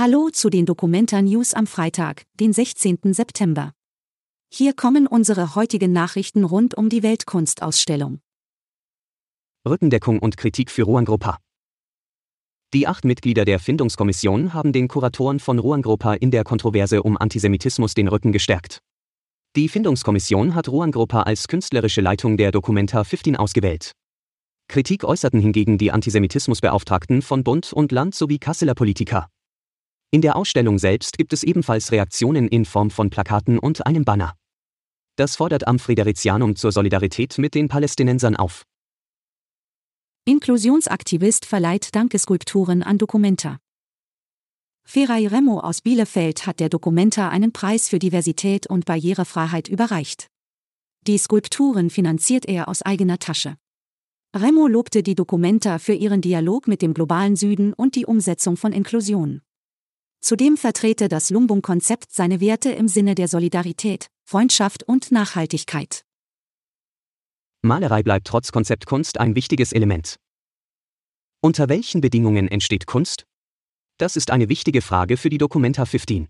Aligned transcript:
Hallo 0.00 0.30
zu 0.30 0.48
den 0.48 0.64
Documenta 0.64 1.20
News 1.20 1.54
am 1.54 1.66
Freitag, 1.66 2.22
den 2.38 2.52
16. 2.52 3.12
September. 3.12 3.72
Hier 4.48 4.72
kommen 4.72 5.08
unsere 5.08 5.56
heutigen 5.56 5.92
Nachrichten 5.92 6.44
rund 6.44 6.76
um 6.76 6.88
die 6.88 7.02
Weltkunstausstellung. 7.02 8.20
Rückendeckung 9.68 10.20
und 10.20 10.36
Kritik 10.36 10.70
für 10.70 10.84
Ruangrupa. 10.84 11.38
Die 12.74 12.86
acht 12.86 13.04
Mitglieder 13.04 13.44
der 13.44 13.58
Findungskommission 13.58 14.54
haben 14.54 14.72
den 14.72 14.86
Kuratoren 14.86 15.40
von 15.40 15.58
Ruangrupa 15.58 16.14
in 16.14 16.30
der 16.30 16.44
Kontroverse 16.44 17.02
um 17.02 17.16
Antisemitismus 17.16 17.94
den 17.94 18.06
Rücken 18.06 18.30
gestärkt. 18.30 18.78
Die 19.56 19.68
Findungskommission 19.68 20.54
hat 20.54 20.68
Ruangrupa 20.68 21.22
als 21.22 21.48
künstlerische 21.48 22.02
Leitung 22.02 22.36
der 22.36 22.52
Documenta 22.52 23.02
15 23.02 23.34
ausgewählt. 23.34 23.90
Kritik 24.68 25.02
äußerten 25.02 25.40
hingegen 25.40 25.76
die 25.76 25.90
Antisemitismusbeauftragten 25.90 27.20
von 27.20 27.42
Bund 27.42 27.72
und 27.72 27.90
Land 27.90 28.14
sowie 28.14 28.38
Kasseler 28.38 28.76
Politiker. 28.76 29.28
In 30.10 30.22
der 30.22 30.36
Ausstellung 30.36 30.78
selbst 30.78 31.18
gibt 31.18 31.34
es 31.34 31.42
ebenfalls 31.42 31.92
Reaktionen 31.92 32.48
in 32.48 32.64
Form 32.64 32.90
von 32.90 33.10
Plakaten 33.10 33.58
und 33.58 33.86
einem 33.86 34.06
Banner. 34.06 34.34
Das 35.16 35.36
fordert 35.36 35.66
am 35.66 35.78
Friderizianum 35.78 36.56
zur 36.56 36.72
Solidarität 36.72 37.36
mit 37.36 37.54
den 37.54 37.68
Palästinensern 37.68 38.34
auf. 38.34 38.64
Inklusionsaktivist 40.24 41.44
verleiht 41.44 41.94
Dankeskulpturen 41.94 42.82
an 42.82 42.96
Documenta. 42.96 43.58
Ferai 44.84 45.26
Remo 45.26 45.60
aus 45.60 45.82
Bielefeld 45.82 46.46
hat 46.46 46.60
der 46.60 46.70
Documenta 46.70 47.28
einen 47.28 47.52
Preis 47.52 47.90
für 47.90 47.98
Diversität 47.98 48.66
und 48.66 48.86
Barrierefreiheit 48.86 49.68
überreicht. 49.68 50.28
Die 51.06 51.18
Skulpturen 51.18 51.90
finanziert 51.90 52.46
er 52.46 52.68
aus 52.68 52.80
eigener 52.80 53.18
Tasche. 53.18 53.56
Remo 54.34 54.68
lobte 54.68 55.02
die 55.02 55.14
Documenta 55.14 55.78
für 55.78 55.92
ihren 55.92 56.22
Dialog 56.22 56.66
mit 56.66 56.80
dem 56.80 56.94
globalen 56.94 57.36
Süden 57.36 57.74
und 57.74 57.94
die 57.94 58.06
Umsetzung 58.06 58.56
von 58.56 58.72
Inklusion. 58.72 59.42
Zudem 60.20 60.56
vertrete 60.56 61.08
das 61.08 61.30
Lumbung-Konzept 61.30 62.12
seine 62.12 62.40
Werte 62.40 62.70
im 62.70 62.88
Sinne 62.88 63.14
der 63.14 63.28
Solidarität, 63.28 64.08
Freundschaft 64.24 64.82
und 64.82 65.12
Nachhaltigkeit. 65.12 66.04
Malerei 67.62 68.02
bleibt 68.02 68.26
trotz 68.26 68.52
Konzeptkunst 68.52 69.18
ein 69.18 69.34
wichtiges 69.34 69.72
Element. 69.72 70.16
Unter 71.40 71.68
welchen 71.68 72.00
Bedingungen 72.00 72.48
entsteht 72.48 72.86
Kunst? 72.86 73.26
Das 73.96 74.16
ist 74.16 74.30
eine 74.30 74.48
wichtige 74.48 74.82
Frage 74.82 75.16
für 75.16 75.28
die 75.28 75.38
Documenta 75.38 75.84
15. 75.84 76.28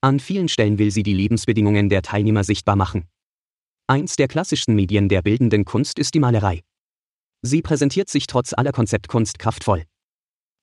An 0.00 0.20
vielen 0.20 0.48
Stellen 0.48 0.78
will 0.78 0.90
sie 0.90 1.02
die 1.02 1.12
Lebensbedingungen 1.12 1.88
der 1.88 2.02
Teilnehmer 2.02 2.44
sichtbar 2.44 2.76
machen. 2.76 3.08
Eins 3.86 4.16
der 4.16 4.28
klassischsten 4.28 4.74
Medien 4.74 5.08
der 5.08 5.22
bildenden 5.22 5.64
Kunst 5.64 5.98
ist 5.98 6.14
die 6.14 6.20
Malerei. 6.20 6.62
Sie 7.42 7.62
präsentiert 7.62 8.10
sich 8.10 8.26
trotz 8.26 8.52
aller 8.52 8.72
Konzeptkunst 8.72 9.38
kraftvoll. 9.38 9.84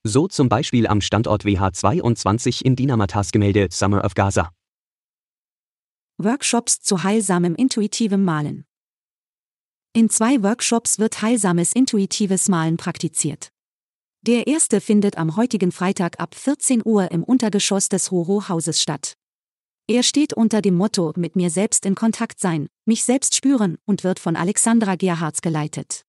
So 0.08 0.28
zum 0.28 0.50
Beispiel 0.50 0.86
am 0.86 1.02
Standort 1.02 1.46
WH22 1.46 2.64
in 2.64 2.76
Dinamatas 2.76 3.32
Gemälde 3.32 3.70
Summer 3.72 4.06
of 4.06 4.14
Gaza. 4.14 4.52
Workshops 6.20 6.80
zu 6.80 7.02
heilsamem 7.04 7.56
intuitivem 7.56 8.24
Malen. 8.24 8.66
In 9.94 10.12
zwei 10.12 10.44
Workshops 10.44 11.00
wird 11.00 11.24
heilsames 11.24 11.74
intuitives 11.74 12.50
Malen 12.50 12.78
praktiziert. 12.78 13.50
Der 14.22 14.46
erste 14.46 14.80
findet 14.80 15.18
am 15.18 15.38
heutigen 15.38 15.72
Freitag 15.72 16.20
ab 16.20 16.36
14 16.36 16.84
Uhr 16.86 17.10
im 17.10 17.24
Untergeschoss 17.24 17.90
des 17.90 18.12
Horo-Hauses 18.12 18.80
statt. 18.80 19.16
Er 19.88 20.04
steht 20.04 20.34
unter 20.34 20.62
dem 20.62 20.76
Motto 20.76 21.14
Mit 21.16 21.36
mir 21.36 21.50
selbst 21.50 21.84
in 21.84 21.96
Kontakt 21.96 22.40
sein, 22.40 22.68
mich 22.86 23.04
selbst 23.04 23.34
spüren 23.36 23.80
und 23.86 24.04
wird 24.04 24.20
von 24.20 24.36
Alexandra 24.36 24.98
Gerhards 24.98 25.42
geleitet. 25.42 26.06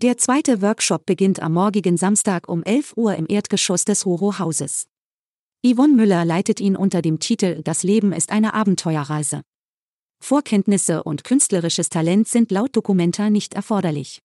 Der 0.00 0.16
zweite 0.16 0.62
Workshop 0.62 1.06
beginnt 1.06 1.42
am 1.42 1.54
morgigen 1.54 1.96
Samstag 1.96 2.48
um 2.48 2.62
11 2.62 2.96
Uhr 2.96 3.16
im 3.16 3.26
Erdgeschoss 3.28 3.84
des 3.84 4.04
Horo-Hauses. 4.04 4.86
Yvonne 5.66 5.92
Müller 5.92 6.24
leitet 6.24 6.60
ihn 6.60 6.76
unter 6.76 7.02
dem 7.02 7.18
Titel 7.18 7.64
Das 7.64 7.82
Leben 7.82 8.12
ist 8.12 8.30
eine 8.30 8.54
Abenteuerreise. 8.54 9.42
Vorkenntnisse 10.22 11.02
und 11.02 11.24
künstlerisches 11.24 11.88
Talent 11.88 12.28
sind 12.28 12.52
laut 12.52 12.76
Dokumenta 12.76 13.28
nicht 13.28 13.54
erforderlich. 13.54 14.20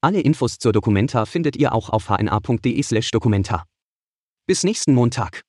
Alle 0.00 0.22
Infos 0.22 0.56
zur 0.56 0.72
Dokumenta 0.72 1.26
findet 1.26 1.56
ihr 1.56 1.74
auch 1.74 1.90
auf 1.90 2.08
hna.de/dokumenta. 2.08 3.66
Bis 4.46 4.64
nächsten 4.64 4.94
Montag. 4.94 5.42